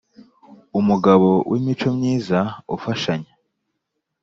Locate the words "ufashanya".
2.75-3.31